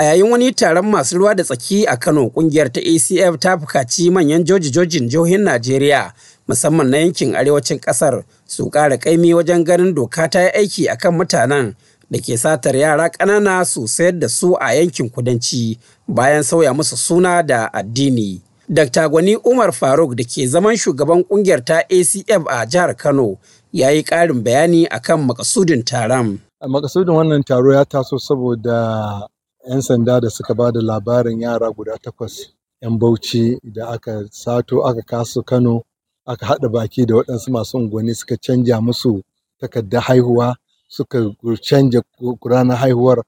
[0.00, 4.10] A yayin wani taron masu ruwa da tsaki a Kano ƙungiyar ta ACF ta buƙaci
[4.10, 6.12] manyan joji-jojin jihohin Najeriya
[6.48, 11.14] musamman na yankin arewacin ƙasar su ƙara ƙaimi wajen ganin doka ta yi aiki akan
[11.18, 11.74] mutanen
[12.10, 15.78] da ke satar yara ƙanana su sayar da su a yankin kudanci
[16.08, 18.40] bayan sauya musu suna da addini.
[18.72, 19.08] Dr.
[19.08, 23.36] Gwani Umar Faruk da ke zaman shugaban ƙungiyar ta ACF a jihar Kano
[23.72, 26.38] ya yi ƙarin bayani akan makasudin taron.
[26.64, 29.28] Makasudin wannan taro ya taso saboda
[29.68, 32.34] 'yan sanda da suka ba da labarin yara guda takwas
[32.82, 35.82] 'yan bauchi da aka sato aka kasu Kano
[36.26, 39.22] aka haɗa baki da waɗansu masu unguwanni suka canja musu
[39.60, 40.56] takardar haihuwa
[40.88, 41.18] suka
[41.68, 42.00] canja
[42.50, 43.18] ranar haihuwar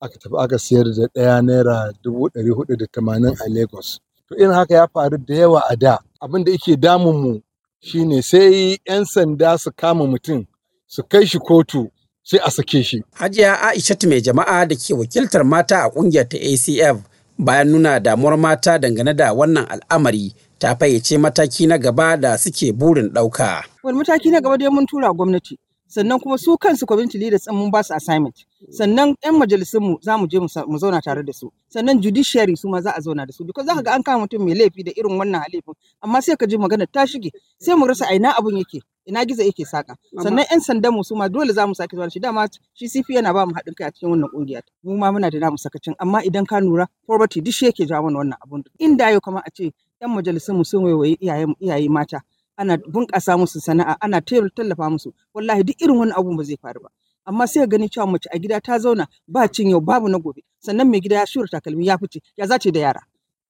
[0.00, 4.00] aka tafi aka sayar da ɗaya naira dubu ɗari huɗu da tamanin a Lagos.
[4.28, 7.40] To irin haka ya faru da yawa a da abin da yake damun mu
[7.80, 10.46] shine sai 'yan sanda su kama mutum
[10.86, 11.90] su kai shi kotu
[12.22, 13.02] sai a sake shi.
[13.12, 17.02] Hajiya Aishatu mai jama'a da ke wakiltar mata a ƙungiyar ta ACF
[17.38, 22.72] bayan nuna damuwar mata dangane da wannan al'amari ta fayyace mataki na gaba da suke
[22.72, 23.64] burin ɗauka.
[23.82, 27.70] Wani mataki na gaba dai mun tura gwamnati sannan kuma su kansu community leaders mun
[27.70, 28.36] ba su assignment
[28.70, 32.68] sannan yan majalisun mu za mu je mu zauna tare da su sannan judiciary su
[32.68, 34.82] ma za a zauna da su because za ka ga an kama mutum mai laifi
[34.86, 37.28] da irin wannan halifin amma sai ka ji magana ta shige
[37.60, 41.14] sai mu rasa aina abun yake ina gizo yake saka sannan yan sandan mu su
[41.16, 42.20] ma dole za mu sake zuwa shi.
[42.20, 45.30] Dama shi CP yana ba mu haɗin kai a cikin wannan ƙungiya mu ma muna
[45.30, 45.94] da namu sakacin.
[45.98, 48.62] Amma idan ka lura poverty duk shi yake jawo mana wannan abun.
[48.78, 51.16] Inda yau kamar a ce yan majalisun mu sun waiwayi
[51.60, 52.20] iyaye mata
[52.56, 56.80] ana bunƙasa musu sana'a ana tallafa musu wallahi duk irin wani abun ba zai faru
[56.82, 56.88] ba.
[57.26, 60.42] Amma sai gani cewa mace a gida ta zauna ba cin yau babu na gobe.
[60.58, 63.00] Sannan mai gida ya shura takalmi ya fice ya zace da yara?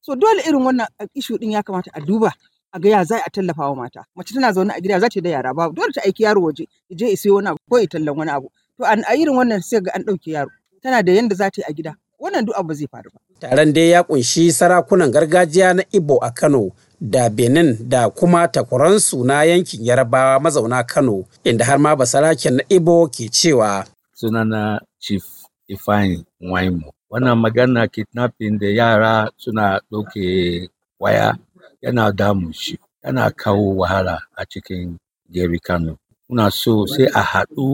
[0.00, 2.33] So dole irin wannan ishu din ya kamata a duba.
[2.73, 4.05] A ga ya za a tallafa wa mata.
[4.17, 5.75] Mace tana zaune a gida za ta da yara babu.
[5.75, 8.31] Dole ta aiki yaro waje ya je ya sayo wani abu ko ya tallan wani
[8.31, 8.51] abu.
[8.78, 10.51] To a irin wannan sai ga an ɗauke yaro.
[10.83, 11.95] Tana da yanda za ta yi a gida.
[12.20, 13.20] Wannan duk abu ba zai faru ba.
[13.41, 19.25] Taron dai ya ƙunshi sarakunan gargajiya na Igbo a Kano da Benin da kuma takwaransu
[19.25, 23.84] na yankin Yarabawa mazauna Kano inda har ma basaraken na Igbo ke cewa
[24.15, 25.25] sunana Chief
[25.69, 30.69] Ifeanyi Nwaimo wannan magana kidnapping da yara suna ɗauke
[31.00, 31.37] waya
[31.82, 34.97] yana damun shi yana kawo wahala a cikin
[35.31, 35.98] gari Kano
[36.28, 37.66] muna so sai a haɗu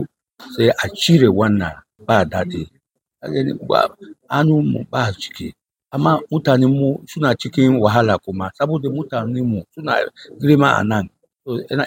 [0.55, 1.75] sai a cire wannan
[2.07, 2.61] ba daɗi.
[4.71, 5.47] Mu ba ciki.
[5.93, 9.93] Amma mutanen mu suna cikin wahala kuma saboda mutanen mu suna
[10.41, 11.05] girma a nan.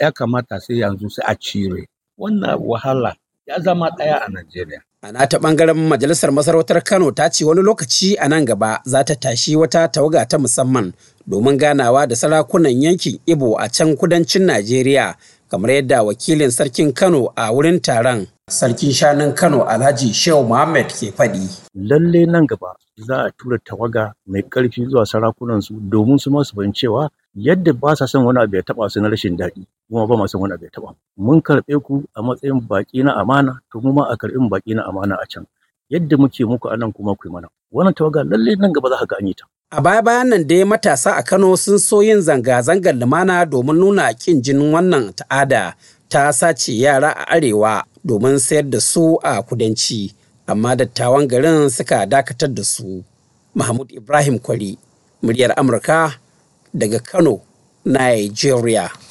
[0.02, 1.82] Ya kamata sai yanzu sai a cire.
[2.20, 3.10] Wannan wahala
[3.48, 4.80] ya zama ɗaya a Najeriya.
[5.02, 9.14] A nata ɓangaren majalisar masarautar Kano ta ce wani lokaci a nan gaba za ta
[9.22, 10.92] tashi wata tawaga ta musamman
[11.26, 15.14] domin ganawa da sarakunan yankin Ibo a can kudancin Najeriya
[15.50, 21.08] kamar yadda wakilin sarkin Kano a wurin taron sarkin shanun Kano Alhaji Shehu Muhammad ke
[21.14, 21.44] faɗi.
[21.74, 26.56] Lalle nan gaba za a tura tawaga mai ƙarfi zuwa sarakunan su domin su masu
[26.72, 30.16] cewa yadda ba sa son wani abu ya taɓa su na rashin daɗi kuma ba
[30.16, 30.94] ma son wani abu ya taɓa.
[31.16, 34.82] Mun karɓe ku a matsayin baƙi na amana to mu ma a karɓi baƙi na
[34.88, 35.46] amana a can.
[35.90, 37.48] Yadda muke muku a nan kuma ku mana.
[37.72, 39.44] Wannan tawaga lalle nan gaba za ka ga an yi ta.
[39.72, 44.42] A baya-bayan nan dai matasa a Kano sun so yin zanga-zangar lumana domin nuna ƙin
[44.44, 45.72] jinin wannan ta'ada
[46.12, 50.12] ta sace yara a arewa domin sayar da su a kudanci.
[50.46, 53.00] Amma dattawan garin suka dakatar da su.
[53.54, 54.76] Mahmud ibrahim kwari
[55.24, 56.20] muryar amurka
[56.76, 57.40] daga kano
[57.84, 58.92] nigeria.